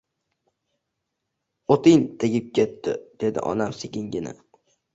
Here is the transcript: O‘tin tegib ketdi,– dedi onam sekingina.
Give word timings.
O‘tin 1.75 2.07
tegib 2.25 2.49
ketdi,– 2.61 2.97
dedi 3.25 3.47
onam 3.53 3.79
sekingina. 3.85 4.37